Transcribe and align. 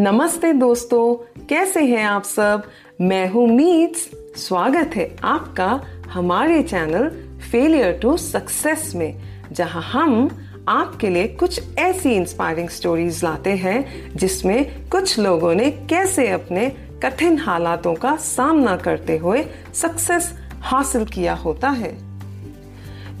नमस्ते 0.00 0.52
दोस्तों, 0.52 1.14
कैसे 1.44 1.80
हैं 1.84 2.04
आप 2.04 2.22
सब? 2.22 2.62
मैं 3.00 3.28
हूँ 3.30 3.46
मीट्स 3.48 4.10
स्वागत 4.36 4.90
है 4.96 5.16
आपका 5.24 5.80
हमारे 6.10 6.62
चैनल 6.62 7.08
फेलियर 7.50 7.92
टू 7.92 8.16
सक्सेस 8.16 8.92
में, 8.94 9.20
जहाँ 9.52 9.82
हम 9.82 10.30
आपके 10.68 11.08
लिए 11.08 11.28
कुछ 11.28 11.76
ऐसी 11.78 12.12
इंस्पायरिंग 12.12 12.68
स्टोरीज 12.68 13.24
लाते 13.24 13.50
हैं, 13.50 14.10
जिसमें 14.16 14.88
कुछ 14.88 15.18
लोगों 15.18 15.54
ने 15.54 15.70
कैसे 15.70 16.28
अपने 16.28 16.68
कठिन 17.02 17.38
हालातों 17.38 17.94
का 17.94 18.16
सामना 18.16 18.76
करते 18.76 19.16
हुए 19.16 19.44
सक्सेस 19.74 20.34
हासिल 20.60 21.04
किया 21.04 21.34
होता 21.34 21.68
है। 21.68 22.09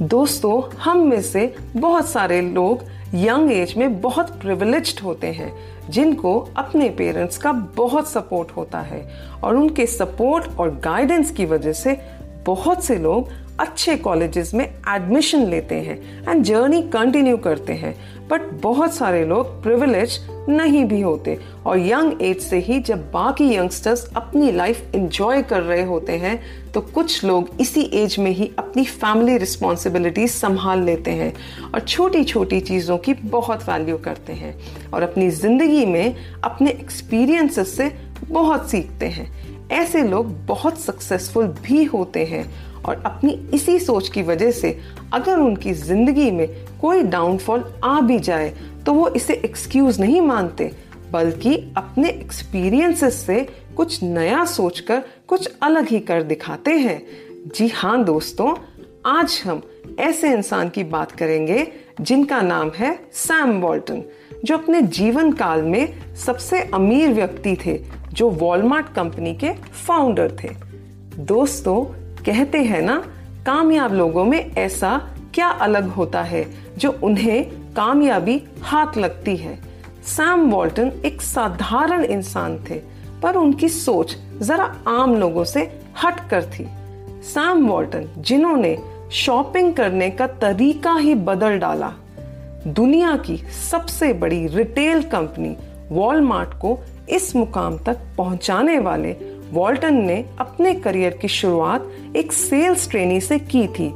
दोस्तों, 0.02 0.62
हम 0.80 0.98
में 0.98 1.20
से 1.22 1.54
बहुत 1.76 2.08
सारे 2.08 2.40
लोग 2.42 2.84
यंग 3.14 3.50
एज 3.52 3.74
में 3.76 4.00
बहुत 4.00 4.30
प्रिविलेज 4.40 4.94
होते 5.04 5.26
हैं, 5.26 5.52
जिनको 5.90 6.38
अपने 6.56 6.88
पेरेंट्स 6.88 7.38
का 7.38 7.52
बहुत 7.76 8.08
सपोर्ट 8.08 8.50
होता 8.50 8.80
है 8.80 9.02
और 9.42 9.56
उनके 9.56 9.86
सपोर्ट 9.86 10.58
और 10.58 10.70
गाइडेंस 10.84 11.30
की 11.30 11.46
वजह 11.46 11.72
से 11.72 11.96
बहुत 12.46 12.84
से 12.84 12.96
लोग 12.98 13.28
अच्छे 13.60 13.96
कॉलेजेस 13.96 14.54
में 14.54 14.64
एडमिशन 14.64 15.44
लेते 15.46 15.74
हैं 15.74 15.98
एंड 16.28 16.42
जर्नी 16.44 16.82
कंटिन्यू 16.82 17.36
करते 17.36 17.72
हैं। 17.72 17.94
बट 18.30 18.50
बहुत 18.62 18.94
सारे 18.94 19.24
लोग 19.24 19.62
प्रिविलेज 19.62 20.18
नहीं 20.48 20.84
भी 20.84 21.00
होते। 21.00 21.38
और 21.66 21.78
यंग 21.78 22.22
एज 22.22 22.40
से 22.40 22.58
ही 22.58 22.78
जब 22.80 23.10
बाकी 23.12 23.54
यंगस्टर्स 23.54 24.04
अपनी 24.16 24.50
लाइफ 24.52 24.94
इंजॉय 24.94 25.42
कर 25.42 25.62
रहे 25.62 25.84
होते 25.84 26.12
हैं 26.12 26.40
तो 26.72 26.80
कुछ 26.80 27.24
लोग 27.24 27.50
इसी 27.60 27.80
एज 27.94 28.16
में 28.18 28.30
ही 28.30 28.50
अपनी 28.58 28.84
फैमिली 28.84 29.36
रिस्पॉन्सिबिलिटी 29.38 30.26
संभाल 30.28 30.82
लेते 30.82 31.10
हैं 31.10 31.32
और 31.74 31.80
छोटी 31.80 32.24
छोटी 32.24 32.60
चीज़ों 32.60 32.98
की 32.98 33.14
बहुत 33.14 33.68
वैल्यू 33.68 33.98
करते 33.98 34.32
हैं 34.32 34.54
और 34.90 35.02
अपनी 35.02 35.30
ज़िंदगी 35.30 35.84
में 35.86 36.16
अपने 36.44 36.70
एक्सपीरियंसेस 36.70 37.76
से 37.76 37.92
बहुत 38.24 38.70
सीखते 38.70 39.06
हैं। 39.06 39.30
ऐसे 39.72 40.02
लोग 40.02 40.34
बहुत 40.46 40.80
सक्सेसफुल 40.80 41.46
भी 41.62 41.84
होते 41.84 42.24
हैं 42.24 42.44
और 42.86 43.02
अपनी 43.06 43.32
इसी 43.54 43.78
सोच 43.78 44.08
की 44.08 44.22
वजह 44.22 44.50
से 44.50 44.78
अगर 45.12 45.38
उनकी 45.38 45.72
ज़िंदगी 45.72 46.30
में 46.30 46.48
कोई 46.80 47.02
डाउनफॉल 47.04 47.64
आ 47.84 48.00
भी 48.00 48.18
जाए 48.18 48.52
तो 48.86 48.92
वो 48.92 49.08
इसे 49.08 49.34
एक्सक्यूज 49.34 50.00
नहीं 50.00 50.20
मानते, 50.20 50.70
बल्कि 51.12 51.54
अपने 51.76 52.08
एक्सपीरियंसेस 52.10 53.14
से 53.16 53.46
कुछ 53.76 54.02
नया 54.02 54.44
सोचकर 54.44 55.02
कुछ 55.28 55.50
अलग 55.62 55.88
ही 55.88 56.00
कर 56.00 56.22
दिखाते 56.22 56.70
हैं। 56.70 57.02
जी 57.54 57.68
हाँ 57.68 58.02
दोस्तों, 58.04 58.54
आज 59.06 59.40
हम 59.46 59.62
ऐसे 60.00 60.32
इंसान 60.32 60.68
की 60.68 60.84
बात 60.84 61.12
करेंगे 61.12 61.66
जिनका 62.00 62.40
नाम 62.40 62.70
है 62.76 62.94
सैम 63.14 63.60
वॉल्टन 63.60 64.02
जो 64.44 64.56
अपने 64.56 64.80
जीवन 64.82 65.32
काल 65.32 65.62
में 65.62 66.14
सबसे 66.16 66.60
अमीर 66.74 67.12
व्यक्ति 67.12 67.56
थे, 67.66 67.78
जो 68.12 68.28
वॉलमार्ट 68.30 68.92
कंपनी 68.94 69.34
के 69.34 69.52
फाउंडर 69.86 70.36
थे। 70.42 70.48
दोस्तों 71.18 71.84
कहते 72.26 72.58
हैं 72.58 72.82
ना, 72.82 72.96
कामयाब 73.46 73.92
लोगों 73.92 74.24
में 74.24 74.50
ऐसा 74.50 74.98
क्या 75.34 75.48
अलग 75.48 75.88
होता 75.88 76.22
है 76.22 76.44
जो 76.78 76.90
उन्हें 77.02 77.50
कामयाबी 77.74 78.42
हाथ 78.62 78.96
लगती 78.96 79.36
है? 79.36 79.58
सैम 80.06 80.50
वॉल्टन 80.50 80.92
एक 81.04 81.22
साधारण 81.22 82.04
इंसान 82.04 82.58
थे, 82.70 82.80
पर 83.22 83.36
उनकी 83.36 83.68
सोच 83.68 84.16
जरा 84.40 84.64
आम 84.88 85.14
लोगों 85.16 85.44
से 85.44 85.62
हट 86.04 86.28
कर 86.30 86.44
थी। 86.44 86.66
सैम 87.24 87.66
वॉल्टन, 87.66 88.08
जिन्होंने 88.18 88.76
शॉपिंग 89.12 89.74
करने 89.74 90.10
का 90.10 90.26
तरीका 90.26 90.94
ही 90.94 91.14
बदल 91.14 91.58
डाला, 91.58 91.92
दुनिया 92.66 93.16
की 93.16 93.36
सबसे 93.70 94.12
बड़ी 94.12 94.46
रिटेल 94.46 95.02
कंपनी 95.02 95.56
वॉलमार्ट 95.90 96.50
को 96.54 96.78
इस 97.08 97.34
मुकाम 97.36 97.78
तक 97.78 97.98
पहुँचाने 98.16 98.78
वाले 98.78 99.12
वॉल्टन 99.52 99.94
ने 99.96 100.24
अपने 100.40 100.74
करियर 100.74 101.16
की 101.22 101.28
शुरुआत 101.28 101.90
एक 102.16 102.32
सेल्स 102.32 102.88
ट्रेनी 102.90 103.20
से 103.20 103.38
की 103.38 103.66
थी। 103.68 103.88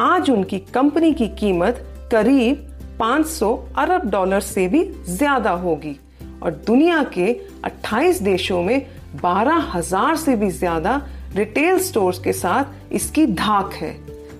आज 0.00 0.30
उनकी 0.30 0.58
कंपनी 0.74 1.12
की 1.14 1.26
कीमत 1.28 1.82
करीब 2.12 2.66
500 3.00 3.48
अरब 3.78 4.08
डॉलर 4.10 4.40
से 4.40 4.66
भी 4.68 4.82
ज़्यादा 5.08 5.50
होगी 5.50 5.96
और 6.42 6.50
दुनिया 6.66 7.02
के 7.16 7.32
28 7.64 8.22
देशों 8.22 8.62
में 8.62 8.80
बारह 9.22 9.70
हज़ार 9.74 10.16
से 10.16 10.36
भी 10.36 10.50
ज़्यादा 10.50 11.00
रिटेल 11.34 11.78
स्टोर्स 11.78 12.18
के 12.18 12.32
साथ 12.32 12.92
इसकी 12.92 13.26
धाक 13.26 13.72
है। 13.72 13.92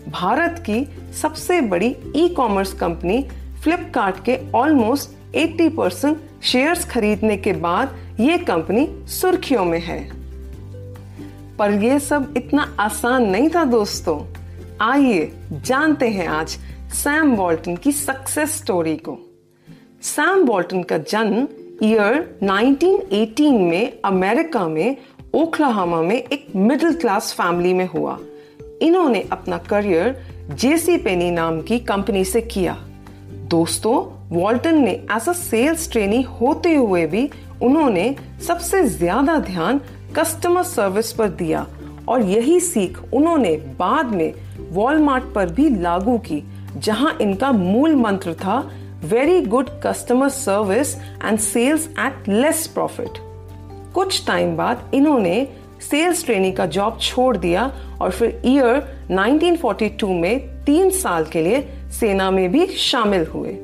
भारत 0.08 0.62
की 0.66 0.84
सबसे 1.20 1.60
बड़ी 1.60 1.94
ई 2.16 2.28
कॉमर्स 2.28 2.72
कंपनी 2.72 3.22
फ्लिपकार्ट 3.62 4.24
के 4.24 4.38
ऑलमोस्ट 4.54 5.36
80 5.36 5.68
परसेंट 5.76 6.18
शेयर 6.42 6.74
खरीदने 6.90 7.36
के 7.36 7.52
बाद 7.52 7.96
ये 8.20 8.38
कंपनी 8.38 8.88
सुर्खियों 9.10 9.64
में 9.64 9.80
है। 9.80 10.19
पर 11.60 11.72
यह 11.72 11.98
सब 11.98 12.34
इतना 12.36 12.62
आसान 12.80 13.24
नहीं 13.30 13.48
था 13.54 13.64
दोस्तों। 13.64 14.18
आइए 14.82 15.30
जानते 15.66 16.08
हैं 16.08 16.26
आज 16.28 16.56
सैम 16.94 17.34
वॉल्टन 17.36 17.76
की 17.76 17.92
सक्सेस 17.92 18.56
स्टोरी 18.58 18.96
को। 18.98 19.16
सैम 20.02 20.44
वॉल्टन 20.44 20.82
का 20.82 20.98
जन्म 20.98 21.48
ईयर 21.82 22.38
1918 22.42 23.58
में 23.60 24.00
अमेरिका 24.04 24.66
में 24.68 24.96
ओखलाहामा 25.34 26.00
में 26.02 26.16
एक 26.16 26.46
मिडिल 26.56 26.94
क्लास 26.94 27.32
फैमिली 27.32 27.74
में 27.74 27.86
हुआ। 27.86 28.18
इन्होंने 28.82 29.24
अपना 29.32 29.58
करियर 29.68 30.16
जेसी 30.52 30.96
पेनी 30.98 31.30
नाम 31.30 31.60
की 31.60 31.78
कंपनी 31.84 32.24
से 32.24 32.40
किया। 32.40 32.76
दोस्तों, 33.50 33.96
वॉल्टन 34.30 34.78
ने 34.78 34.92
एज 34.92 35.28
अ 35.28 35.32
सेल्स 35.34 35.90
ट्रेनी 35.92 36.22
होते 36.40 36.74
हुए 36.74 37.06
भी 37.06 37.30
उन्होंने 37.62 38.14
सबसे 38.46 38.84
ज़्यादा 38.88 39.38
ध्यान 39.38 39.80
कस्टमर 40.16 40.62
सर्विस 40.62 41.12
पर 41.12 41.28
दिया 41.28 41.66
और 42.08 42.22
यही 42.22 42.60
सीख 42.60 43.00
उन्होंने 43.12 43.56
बाद 43.56 44.06
में 44.06 44.32
वॉलमार्ट 44.70 45.24
पर 45.34 45.48
भी 45.48 45.70
लागू 45.70 46.18
की, 46.18 46.42
जहाँ 46.76 47.18
इनका 47.20 47.52
मूल 47.52 47.94
मंत्र 47.94 48.34
था 48.34 48.70
very 49.04 49.40
good 49.40 49.70
customer 49.82 50.28
service 50.28 50.94
and 50.94 51.38
sales 51.38 51.88
at 51.98 52.28
less 52.28 52.66
profit 52.66 53.10
कुछ 53.94 54.26
टाइम 54.26 54.56
बाद 54.56 54.90
इन्होंने 54.94 55.48
सेल्स 55.90 56.24
ट्रेनिंग 56.24 56.54
का 56.54 56.66
जॉब 56.66 56.98
छोड़ 57.00 57.36
दिया 57.36 57.74
और 58.00 58.10
फिर 58.10 58.42
ईयर 58.46 59.06
1942 59.12 60.20
में 60.20 60.64
तीन 60.64 60.90
साल 60.90 61.24
के 61.24 61.42
लिए 61.42 61.68
सेना 62.00 62.30
में 62.30 62.52
भी 62.52 62.66
शामिल 62.66 63.26
हुए। 63.26 63.58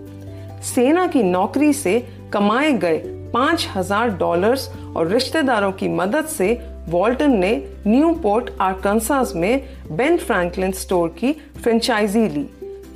सेना 0.62 1.06
की 1.06 1.22
नौकरी 1.22 1.72
से 1.72 2.08
कमाए 2.32 2.72
गए 2.72 3.15
पाँच 3.36 3.66
हज़ार 3.74 4.10
डॉलर्स 4.18 4.68
और 4.96 5.08
रिश्तेदारों 5.08 5.72
की 5.72 5.88
मदद 5.88 6.26
से 6.26 6.52
वॉल्टन 6.88 7.32
ने 7.38 7.50
न्यू 7.86 8.12
पोर्ट 8.22 8.50
आर्कनसास 8.60 9.32
में 9.36 9.64
बेन 9.96 10.16
फ्रैंकलिन 10.18 10.72
स्टोर 10.72 11.08
की 11.18 11.32
फ्रेंचाइजी 11.62 12.28
ली। 12.28 12.46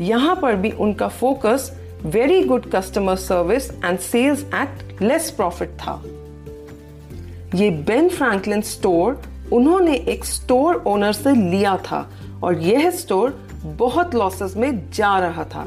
यहाँ 0.00 0.34
पर 0.42 0.54
भी 0.56 0.70
उनका 0.81 1.08
focus 1.08 1.70
very 2.04 2.42
good 2.42 2.70
customer 2.72 3.16
service 3.16 3.70
and 3.84 3.98
sales 3.98 4.44
at 4.54 5.02
less 5.02 5.31
profit 5.31 5.76
था। 5.78 6.00
ये 7.54 7.70
बेन 7.87 8.08
फ्रैंकलिन 8.08 8.60
स्टोर 8.62 9.20
उन्होंने 9.52 9.96
एक 10.08 10.25
स्टोर 10.25 10.82
ओनर 10.87 11.12
से 11.12 11.34
लिया 11.34 11.76
था 11.90 12.06
और 12.42 12.58
यह 12.62 12.90
स्टोर 12.90 13.38
बहुत 13.64 14.14
लॉसेस 14.14 14.56
में 14.56 14.70
जा 14.90 15.19
रहा 15.19 15.44
था। 15.44 15.66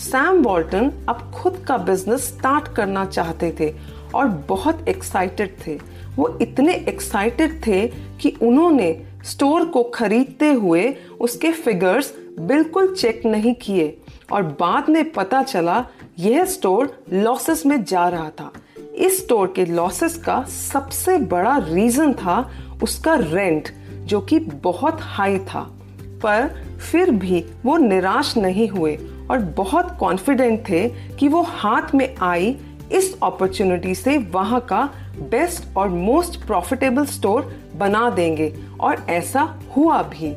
सैम 0.00 0.42
वॉल्टन 0.42 0.90
अब 1.08 1.30
खुद 1.34 1.56
का 1.68 1.76
बिज़नेस 1.78 2.26
स्टार्ट 2.28 2.68
करना 2.76 3.04
चाहते 3.06 3.54
थे 3.60 3.72
और 4.14 4.26
बहुत 4.48 4.88
एक्साइटेड 4.88 5.56
थे। 5.66 5.78
वो 6.16 6.38
इतने 6.42 6.74
एक्साइटेड 6.74 7.66
थे 7.66 7.86
कि 8.20 8.36
उन्होंने 8.42 9.02
स्टोर 9.24 9.64
को 9.64 9.82
खरीदते 9.82 10.52
हुए 10.52 10.94
उसके 11.20 11.52
फिगर्स 11.52 12.14
बिल्कुल 12.40 12.94
चेक 12.94 13.22
नहीं 13.26 13.54
किए। 13.54 13.96
और 14.32 14.42
बाद 14.42 14.90
में 14.90 15.10
पता 15.10 15.42
चला, 15.42 15.86
यह 16.18 16.44
स्टोर 16.44 17.04
लॉसेस 17.12 17.66
में 17.66 17.84
जा 17.84 18.08
रहा 18.08 18.30
था। 18.30 18.52
इस 18.94 19.22
स्टोर 19.22 19.52
के 19.56 19.66
लॉसेस 19.66 20.16
का 20.16 20.42
सबसे 20.42 21.18
बड़ा 21.18 21.56
रीजन 21.68 22.12
था 22.12 22.50
उसका 22.82 23.14
रेंट 23.14 23.68
जो 24.04 24.20
कि 24.20 24.38
बहुत 24.38 24.98
हाई 25.00 25.38
था। 25.38 25.76
पर 26.22 26.64
फिर 26.92 27.10
भी 27.10 27.44
वो 27.64 27.76
निराश 27.76 28.36
नहीं 28.36 28.68
हुए 28.68 28.98
और 29.30 29.38
बहुत 29.38 29.96
कॉन्फिडेंट 30.00 30.68
थे 30.68 30.88
कि 30.88 31.28
वो 31.28 31.42
हाथ 31.42 31.94
में 31.94 32.14
आई 32.20 32.56
इस 32.92 33.16
अपॉर्चुनिटी 33.22 33.94
से 33.94 34.18
वहाँ 34.18 34.60
का 34.60 34.90
बेस्ट 35.18 35.76
और 35.76 35.88
मोस्ट 35.88 36.44
प्रॉफिटेबल 36.44 37.06
स्टोर 37.06 37.56
बना 37.76 38.10
देंगे, 38.10 38.54
और 38.80 39.06
ऐसा 39.08 39.60
हुआ 39.76 40.02
भी। 40.02 40.34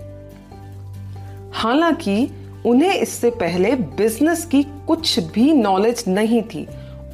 हालाँकि, 1.52 2.30
उन्हें 2.66 2.94
इससे 2.94 3.30
पहले 3.30 3.76
बिज़नेस 3.76 4.46
की 4.46 4.64
कुछ 4.64 5.20
भी 5.20 5.54
नॉलेज 5.54 6.04
नहीं 6.08 6.42
थी। 6.42 6.68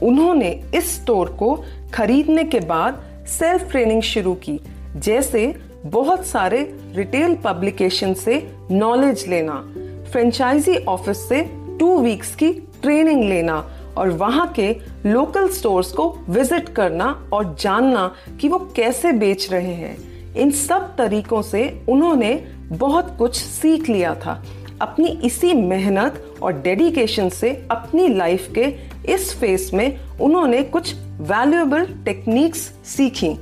उन्होंने 0.03 0.63
इस 0.75 1.01
स्टोर 1.01 1.29
को 1.29 1.63
खरीदने 1.93 2.43
के 2.43 2.59
बाद 2.59 3.03
सेल्फ 3.27 3.71
ट्रेनिंग 3.71 4.01
शुरू 4.01 4.33
की, 4.33 4.59
जैसे 4.95 5.55
बहुत 5.85 6.25
सारे 6.25 6.79
रिटेल 6.95 7.35
पब्लिकेशन 7.35 8.13
से 8.13 8.51
नॉलेज 8.71 9.27
लेना 9.27 9.65
फ्रेंचाइजी 10.11 10.77
ऑफ़िस 10.77 11.29
से 11.29 11.41
टू 11.79 11.99
वीक्स 11.99 12.35
की 12.35 12.53
ट्रेनिंग 12.53 13.23
लेना 13.23 13.69
और 13.99 14.09
वहाँ 14.09 14.47
के 14.59 14.71
लोकल 15.05 15.47
स्टोर्स 15.49 15.91
को 15.91 16.07
विज़िट 16.29 16.69
करना 16.69 17.05
और 17.33 17.55
जानना 17.59 18.11
कि 18.41 18.47
वो 18.47 18.59
कैसे 18.75 19.11
बेच 19.11 19.51
रहे 19.51 19.73
हैं। 19.73 19.97
इन 20.33 20.51
सब 20.51 20.95
तरीकों 20.97 21.41
से 21.41 21.63
उन्होंने 21.89 22.33
बहुत 22.71 23.15
कुछ 23.17 23.35
सीख 23.35 23.89
लिया 23.89 24.13
था। 24.15 24.43
अपनी 24.81 25.07
इसी 25.23 25.53
मेहनत 25.53 26.23
और 26.43 26.53
डेडिकेशन 26.61 27.29
से 27.29 27.49
अपनी 27.71 28.07
लाइफ 28.07 28.47
के 28.57 28.65
इस 29.13 29.33
फेस 29.33 29.69
में 29.73 29.99
उन्होंने 30.21 30.61
कुछ 30.63 30.93
वैल्यूएबल 31.31 31.85
टेक्निक्स 32.05 32.59
सीखी। 32.85 33.33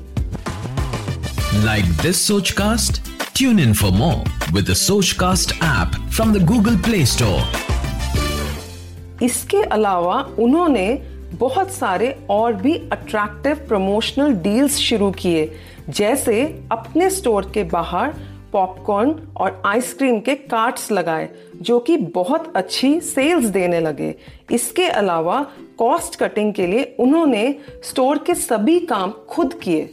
Like 1.65 1.85
this 2.01 2.27
Sochcast 2.51 3.01
tune 3.37 3.59
in 3.59 3.73
for 3.73 3.91
more 3.91 4.53
with 4.53 4.69
the 4.69 4.73
Sochcast 4.73 5.51
app 5.63 6.01
from 6.09 6.33
the 6.33 6.45
Google 6.45 6.77
Play 6.77 7.05
Store 7.05 7.66
इसके 9.23 9.61
अलावा 9.61 10.21
उन्होंने 10.39 11.17
बहुत 11.33 11.71
सारे 11.71 12.19
और 12.29 12.53
भी 12.53 12.77
अट्रैक्टिव 12.77 13.67
प्रमोशनल 13.67 14.33
डील्स 14.33 14.77
शुरू 14.77 15.11
किए, 15.11 15.51
जैसे 15.89 16.65
अपने 16.71 17.09
स्टोर 17.09 17.51
के 17.53 17.63
बाहर 17.63 18.13
पॉपकॉर्न 18.51 19.15
और 19.37 19.61
आइसक्रीम 19.65 20.19
के 20.19 20.35
कार्ट्स 20.35 20.91
लगाए, 20.91 21.29
जो 21.61 21.79
कि 21.79 21.97
बहुत 21.97 22.53
अच्छी 22.55 23.01
सेल्स 23.01 23.45
देने 23.45 23.79
लगे। 23.79 24.15
इसके 24.51 24.87
अलावा 24.87 25.47
कॉस्ट 25.77 26.15
कटिंग 26.15 26.53
के 26.53 26.67
लिए 26.67 26.95
उन्होंने 26.99 27.55
स्टोर 27.83 28.17
के 28.17 28.35
सभी 28.35 28.79
काम 28.79 29.13
खुद 29.29 29.53
किए। 29.53 29.89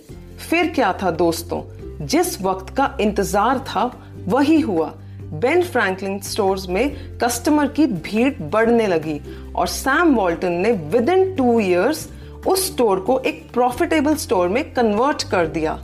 फिर 0.50 0.66
क्या 0.66 0.92
था 1.02 1.10
दोस्तों? 1.10 1.62
जिस 2.06 2.42
वक्त 2.42 2.76
का 2.76 2.96
इंतज़ार 3.00 3.58
था, 3.58 4.08
वही 4.26 4.60
हुआ। 4.60 4.94
बेन 5.32 5.62
फ्रैंकलिन 5.62 6.18
स्टोर्स 6.18 6.68
में 6.68 7.18
कस्टमर 7.18 7.66
की 7.66 7.86
भीड़ 7.86 8.42
बढ़ने 8.42 8.86
लगी 8.86 9.20
और 9.54 9.66
सैम 9.66 10.14
वॉल्टन 10.14 10.52
ने 10.52 10.72
विद 10.72 11.08
इन 11.08 11.36
टू 11.36 11.60
ईयर्स 11.60 12.08
उस 12.46 12.72
स्टोर 12.72 13.00
को 13.00 13.18
एक 13.18 13.50
प्रॉफिटेबल 13.52 14.14
स्टोर 14.14 14.48
में 14.48 14.74
कन्वर्ट 14.74 15.22
कर 15.22 15.46
दिया। 15.46 15.82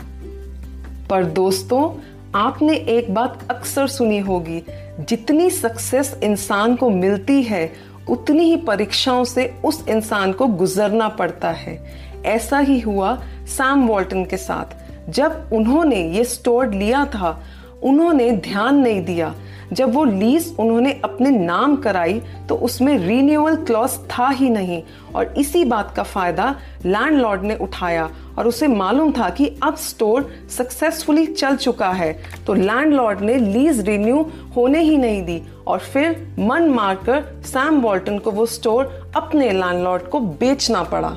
पर 1.10 1.24
दोस्तों, 1.24 2.00
आपने 2.34 2.74
एक 2.74 3.14
बात 3.14 3.46
अक्सर 3.50 3.86
सुनी 3.86 4.18
होगी, 4.18 4.62
जितनी 5.08 5.50
सक्सेस 5.50 6.18
इंसान 6.22 6.76
को 6.76 6.90
मिलती 6.90 7.42
है, 7.42 7.72
उतनी 8.08 8.42
ही 8.42 8.56
परीक्षाओं 8.56 9.24
से 9.24 9.54
उस 9.64 9.84
इंसान 9.88 10.32
को 10.32 10.46
गुजरना 10.46 11.08
पड़ता 11.08 11.50
है। 11.50 11.84
ऐसा 12.24 12.58
ही 12.58 12.80
हुआ 12.80 13.22
सैम 13.46 13.86
वॉल्टन 13.88 14.24
के 14.24 14.36
साथ। 14.36 14.90
जब 15.10 15.50
उन्होंने 15.52 16.10
ये 16.10 16.24
स्टोर 16.24 16.74
लिया 16.74 17.04
था 17.04 17.42
उन्होंने 17.84 18.30
ध्यान 18.32 18.78
नहीं 18.78 19.04
दिया। 19.04 19.34
जब 19.72 19.92
वो 19.94 20.04
लीज 20.04 20.54
उन्होंने 20.58 20.92
अपने 21.04 21.30
नाम 21.30 21.76
कराई 21.76 22.20
तो 22.48 22.54
उसमें 22.56 22.96
रीन्यूअल 22.98 23.56
क्लॉज 23.56 23.98
था 24.10 24.28
ही 24.28 24.48
नहीं। 24.50 24.82
और 25.14 25.34
इसी 25.38 25.64
बात 25.64 25.92
का 25.96 26.02
फ़ायदा 26.02 26.54
लैंडलॉर्ड 26.86 27.42
ने 27.42 27.56
उठाया। 27.56 28.10
और 28.38 28.46
उसे 28.48 28.66
मालूम 28.66 29.12
था 29.12 29.28
कि 29.30 29.46
अब 29.62 29.76
स्टोर 29.76 30.30
सक्सेसफुली 30.50 31.26
चल 31.26 31.56
चुका 31.56 31.90
है। 31.90 32.12
तो 32.46 32.54
लैंडलॉर्ड 32.54 33.20
ने 33.20 33.36
लीज 33.36 33.80
रिन्यू 33.80 34.26
होने 34.56 34.80
ही 34.80 34.96
नहीं 34.98 35.22
दी। 35.22 35.42
और 35.66 35.78
फिर 35.78 36.34
मन 36.38 36.68
मारकर 36.68 37.24
सैम 37.46 37.80
वॉल्टन 37.80 38.18
को 38.18 38.30
वो 38.30 38.46
स्टोर 38.46 39.12
अपने 39.16 39.50
लैंडलॉर्ड 39.50 40.02
को 40.02 40.20
बेचना 40.20 40.82
पड़ा। 40.82 41.16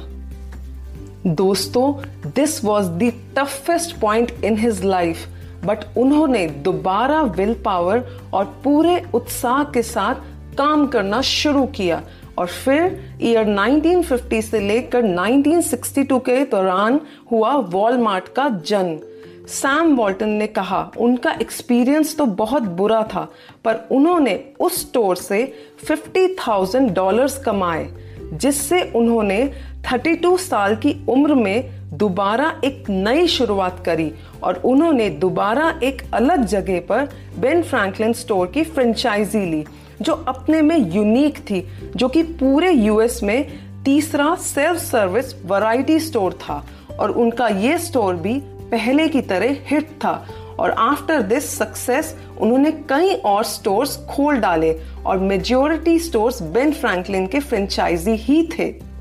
दोस्तों 1.28 1.94
this 2.32 2.64
was 2.66 2.90
the 2.90 3.12
toughest 3.38 4.00
point 4.00 4.32
in 4.44 4.58
his 4.58 4.84
life 4.84 5.28
but 5.66 5.86
उन्होंने 5.98 6.48
दोबारा 6.48 7.22
विल 7.22 7.54
पावर 7.54 8.04
और 8.34 8.46
पूरे 8.64 9.02
उत्साह 9.14 9.64
के 9.64 9.82
साथ 9.84 10.16
काम 10.58 10.88
करना 10.88 11.22
शुरू 11.22 11.66
किया। 11.66 12.02
और 12.38 12.48
फिर 12.48 13.18
ईयर 13.22 13.48
1950 13.48 14.42
से 14.42 14.60
लेकर 14.60 15.04
1962 15.04 16.20
के 16.20 16.44
दौरान 16.46 17.00
हुआ 17.32 17.54
वॉलमार्ट 17.56 18.28
का 18.28 18.48
जन्म। 18.68 19.00
सैम 19.48 19.96
वॉल्टन 19.96 20.30
ने 20.30 20.48
कहा 20.48 20.92
उनका 20.98 21.32
एक्सपीरियंस 21.42 22.16
तो 22.18 22.26
बहुत 22.26 22.64
बुरा 22.64 23.02
था 23.04 23.28
पर 23.66 23.80
उन्होंने 23.92 24.40
उस 24.60 24.80
स्टोर 24.82 25.16
से 25.16 25.42
50,000 25.90 26.90
डॉलर्स 26.94 27.38
कमाए 27.38 27.90
जिससे 28.34 28.82
उन्होंने 28.96 29.40
32 29.84 30.38
साल 30.38 30.76
की 30.76 30.96
उम्र 31.10 31.36
में 31.36 31.83
दोबारा 31.94 32.54
एक 32.64 32.90
नई 32.90 33.28
शुरुआत 33.28 33.84
करी 33.86 34.12
और 34.44 34.62
उन्होंने 34.66 35.10
दोबारा 35.10 35.80
एक 35.84 36.02
अलग 36.14 36.46
जगह 36.46 36.80
पर 36.80 37.10
बेन 37.40 37.62
फ्रैंकलिन 37.64 38.14
स्टोर 38.14 38.48
की 38.48 38.64
फ्रेंचाइजी 38.64 39.46
ली, 39.46 39.64
जो 40.02 40.14
अपने 40.14 40.62
में 40.62 40.78
यूनिक 40.94 41.38
थी, 41.40 41.68
जो 41.96 42.08
कि 42.08 42.24
पूरे 42.24 42.72
यूएस 42.72 43.24
में 43.24 43.46
तीसरा 43.86 44.36
सेल्फ 44.36 44.78
सर्विस 44.78 45.34
वैरायटी 45.46 46.00
स्टोर 46.00 46.34
था 46.34 46.64
और 47.00 47.12
उनका 47.12 47.48
ये 47.48 47.78
स्टोर 47.78 48.16
भी 48.16 48.40
पहले 48.72 49.08
की 49.08 49.22
तरह 49.22 49.56
हिट 49.66 49.90
था 49.90 50.26
और 50.60 50.72
आफ्टर 50.72 51.22
दिस 51.22 51.58
सक्सेस 51.58 52.16
उन्होंने 52.42 52.72
कई 52.72 53.14
और 53.14 53.44
स्टोर्स 53.44 53.98
खोल 54.10 54.38
डाले 54.38 54.80
और 55.06 55.18
मेजोरिटी 55.18 56.00
स्टोर्स 56.00 56.42
बेन 56.42 56.72
फ्रैंकलिन 56.72 57.28
के 57.28 57.40
फ्रेंचाइजी 57.40 58.12
ही 58.12 58.50
थे। 58.60 58.93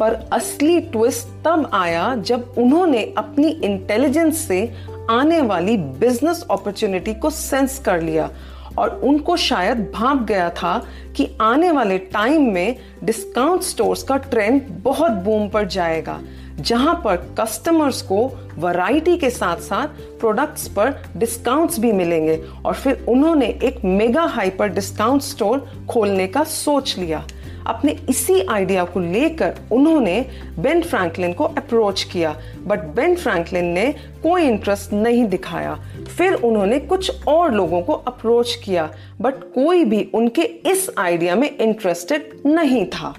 पर 0.00 0.14
असली 0.32 0.80
ट्विस्ट 0.80 1.28
तब 1.44 1.68
आया 1.72 2.14
जब 2.16 2.54
उन्होंने 2.58 3.02
अपनी 3.18 3.48
इंटेलिजेंस 3.64 4.38
से 4.38 4.64
आने 5.10 5.40
वाली 5.42 5.76
बिज़नेस 5.76 6.44
अपॉर्चुनिटी 6.50 7.14
को 7.14 7.30
सेंस 7.30 7.78
कर 7.78 8.00
लिया। 8.00 8.30
और 8.78 9.00
उनको 9.04 9.36
शायद 9.36 9.78
भाप 9.94 10.22
गया 10.22 10.48
था 10.50 10.78
कि 11.16 11.28
आने 11.40 11.70
वाले 11.70 11.98
टाइम 12.12 12.52
में 12.52 12.76
डिस्काउंट 13.04 13.62
स्टोर्स 13.62 14.02
का 14.02 14.16
ट्रेंड 14.16 14.62
बहुत 14.84 15.12
बूम 15.24 15.48
पर 15.48 15.66
जाएगा, 15.66 16.18
जहाँ 16.60 16.94
पर 17.04 17.16
कस्टमर्स 17.40 18.00
को 18.02 18.24
वैरायटी 18.58 19.16
के 19.18 19.30
साथ 19.30 19.56
साथ 19.56 20.00
प्रोडक्ट्स 20.20 20.66
पर 20.68 20.94
डिस्काउंट्स 21.16 21.78
भी 21.80 21.92
मिलेंगे। 21.92 22.40
और 22.64 22.74
फिर 22.74 23.04
उन्होंने 23.08 23.46
एक 23.62 23.84
मेगा 23.84 24.24
हाइपर 24.24 24.68
डिस्काउंट 24.68 25.22
स्टोर 25.22 25.66
खोलने 25.90 26.26
का 26.26 26.44
सोच 26.44 26.96
लिया। 26.98 27.24
अपने 27.66 27.96
इसी 28.08 28.40
आइडिया 28.42 28.84
को 28.84 29.00
लेकर 29.00 29.58
उन्होंने 29.72 30.20
बेन 30.58 30.82
फ्रैंकलिन 30.82 31.32
को 31.32 31.44
अप्रोच 31.44 32.02
किया। 32.02 32.36
बट 32.66 32.84
बेन 32.94 33.16
फ्रैंकलिन 33.16 33.64
ने 33.64 33.86
कोई 34.22 34.42
इंटरेस्ट 34.42 34.92
नहीं 34.92 35.24
दिखाया। 35.24 35.74
फिर 36.18 36.34
उन्होंने 36.34 36.78
कुछ 36.78 37.26
और 37.28 37.52
लोगों 37.54 37.82
को 37.82 37.92
अप्रोच 37.92 38.54
किया 38.64 38.90
बट 39.20 39.34
कोई 39.54 39.84
भी 39.84 40.02
उनके 40.14 40.42
इस 40.42 40.88
आइडिया 40.98 41.36
में 41.36 41.56
इंटरेस्टेड 41.56 42.40
नहीं 42.46 42.84
था। 42.86 43.14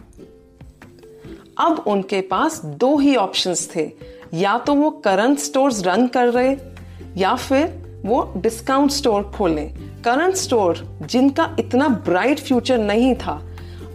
अब 1.59 1.83
उनके 1.87 2.21
पास 2.21 2.61
दो 2.65 2.97
ही 2.97 3.15
ऑप्शंस 3.15 3.69
थे। 3.75 3.89
या 4.33 4.57
तो 4.57 4.73
वो 4.73 4.89
करंट 4.89 5.39
स्टोर्स 5.39 5.85
रन 5.87 6.07
कर 6.07 6.27
रहे, 6.27 6.55
या 7.17 7.35
फिर 7.35 8.01
वो 8.05 8.33
डिस्काउंट 8.37 8.91
स्टोर 8.91 9.23
खोलें। 9.35 9.73
करंट 10.03 10.35
स्टोर 10.35 10.77
जिनका 11.05 11.55
इतना 11.59 11.87
ब्राइट 11.87 12.39
फ्यूचर 12.39 12.77
नहीं 12.77 13.13
था 13.15 13.41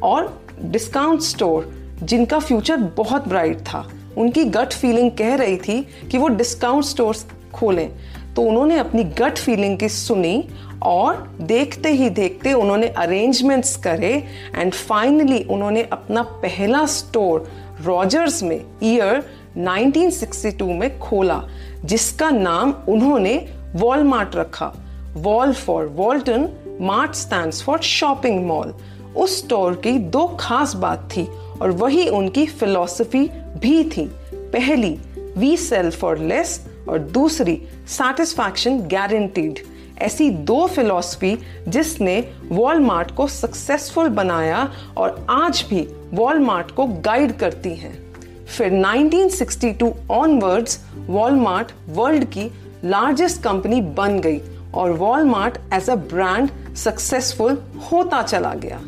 और 0.02 0.42
डिस्काउंट 0.62 1.20
स्टोर 1.20 1.72
जिनका 2.02 2.38
फ्यूचर 2.38 2.76
बहुत 2.96 3.28
ब्राइट 3.28 3.58
था, 3.58 3.88
उनकी 4.16 4.44
गट 4.44 4.72
फीलिंग 4.72 5.10
कह 5.10 5.34
रही 5.34 5.56
थी 5.56 5.80
कि 6.10 6.18
वो 6.18 6.28
डिस्काउंट 6.28 6.84
स्टोर 6.84 7.16
खोलें। 7.54 7.90
तो 8.34 8.42
उन्होंने 8.42 8.78
अपनी 8.78 9.04
गट 9.18 9.38
फीलिंग 9.38 9.78
की 9.78 9.88
सुनी 9.88 10.48
और 10.82 11.36
देखते 11.40 11.90
ही 11.90 12.08
देखते 12.10 12.52
उन्होंने 12.52 12.88
अरेंजमेंट्स 12.88 13.76
करे 13.76 14.12
एंड 14.54 14.72
फाइनली 14.72 15.42
उन्होंने 15.42 15.82
अपना 15.92 16.22
पहला 16.42 16.84
स्टोर 16.86 17.48
रॉजर्स 17.84 18.42
में 18.42 18.60
ईयर 18.82 19.22
1962 19.56 20.72
में 20.72 20.98
खोला, 20.98 21.42
जिसका 21.84 22.30
नाम 22.30 22.74
उन्होंने 22.88 23.34
वॉलमार्ट 23.74 24.36
रखा। 24.36 24.72
Wal 25.16 25.52
for 25.52 25.86
Walton 25.86 26.48
Mart 26.80 27.14
stand 27.14 27.52
for 27.54 27.78
shopping 27.80 28.44
mall 28.46 28.74
उस 29.16 29.38
स्टोर 29.38 29.74
की 29.74 29.98
दो 29.98 30.26
खास 30.40 30.74
बात 30.74 31.08
थी 31.16 31.28
और 31.62 31.70
वही 31.70 32.08
उनकी 32.08 32.46
फिलॉसफी 32.46 33.30
भी 33.58 33.84
थी। 33.84 34.10
पहली 34.34 34.98
वी 35.36 35.56
सेल 35.56 35.90
फॉर 35.90 36.18
लेस 36.18 36.66
और 36.88 36.98
दूसरी 36.98 37.62
सेटिस्फैक्शन 37.88 38.78
गारंटीड 38.78 39.58
ऐसी 39.98 40.30
दो 40.30 40.66
फिलॉसफी 40.66 41.38
जिसने 41.68 42.32
वॉलमार्ट 42.48 43.10
को 43.10 43.26
सक्सेसफुल 43.26 44.08
बनाया 44.08 44.72
और 44.96 45.26
आज 45.30 45.66
भी 45.70 45.88
वॉलमार्ट 46.12 46.70
को 46.70 46.86
गाइड 46.86 47.32
करती 47.32 47.74
हैं। 47.74 48.12
फिर 48.44 48.72
1962 48.72 49.92
ऑनवर्ड्स 50.10 50.80
वॉलमार्ट 50.96 51.72
वर्ल्ड 51.88 52.24
की 52.24 52.50
लार्जेस्ट 52.84 53.42
कंपनी 53.42 53.80
बन 53.80 54.20
गई 54.20 54.40
और 54.74 54.90
Walmart 54.90 55.58
as 55.72 55.90
a 55.90 55.94
brand 55.94 56.50
successful 56.76 57.62
होता 57.92 58.22
चला 58.22 58.54
गया। 58.54 58.80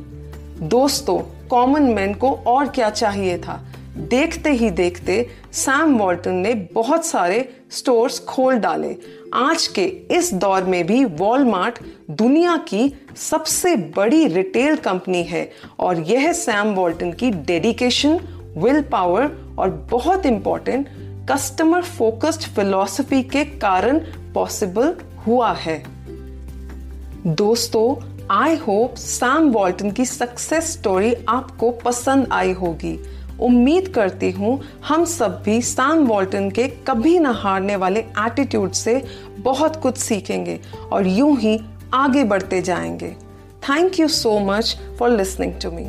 दोस्तों 0.62 1.19
कॉमन 1.49 1.83
मैन 1.83 2.14
को 2.14 2.31
और 2.47 2.69
क्या 2.69 2.90
चाहिए 2.90 3.38
था? 3.38 3.64
देखते 3.97 4.50
ही 4.50 4.71
देखते 4.71 5.29
सैम 5.52 5.99
वॉल्टन 5.99 6.33
ने 6.33 6.55
बहुत 6.55 7.07
सारे 7.07 7.52
स्टोर्स 7.71 8.19
खोल 8.21 8.57
डाले। 8.57 8.97
आज 9.35 9.67
के 9.67 9.85
इस 10.11 10.35
दौर 10.35 10.64
में 10.64 10.87
भी 10.87 11.05
वॉलमार्ट 11.05 11.79
दुनिया 12.11 12.57
की 12.57 13.07
सबसे 13.17 13.76
बड़ी 13.76 14.26
रिटेल 14.26 14.76
कंपनी 14.76 15.23
है 15.23 15.50
और 15.79 16.00
यह 16.00 16.33
सैम 16.33 16.69
वॉल्टन 16.69 17.12
की 17.12 17.31
डेडिकेशन 17.31 18.21
विल 18.57 18.83
पावर 18.83 19.55
और 19.59 19.71
बहुत 19.90 20.26
इंपॉर्टेंट 20.26 20.88
कस्टमर 21.31 21.83
फोकस्ड 21.83 22.40
फिलॉसफी 22.40 23.23
के 23.23 23.45
कारण 23.45 23.99
पॉसिबल 24.35 24.95
हुआ 25.26 25.52
है। 25.52 25.83
दोस्तों 27.26 28.10
आई 28.30 28.56
होप 28.56 28.94
सैम 28.94 29.49
वॉल्टन 29.50 29.90
की 29.90 30.04
सक्सेस 30.04 30.72
स्टोरी 30.72 31.14
आपको 31.28 31.70
पसंद 31.70 32.28
आई 32.32 32.52
होगी। 32.52 32.99
उम्मीद 33.40 33.88
करती 33.88 34.30
हूँ 34.30 34.60
हम 34.87 35.04
सब 35.04 35.42
भी 35.42 35.62
सैम 35.62 36.04
वॉल्टन 36.06 36.50
के 36.50 36.66
कभी 36.68 37.18
ना 37.18 37.30
हारने 37.30 37.76
वाले 37.76 38.00
एटीट्यूड 38.00 38.72
से 38.72 39.02
बहुत 39.38 39.76
कुछ 39.76 39.96
सीखेंगे 39.96 40.58
और 40.92 41.06
यूँ 41.06 41.37
ही 41.38 41.58
आगे 41.94 42.25
बढ़ते 42.25 42.62
जाएँगे। 42.62 43.10
Thank 43.68 44.00
you 44.00 44.08
so 44.08 44.38
much 44.40 44.76
for 44.99 45.10
listening 45.10 45.54
to 45.62 45.70
me 45.70 45.88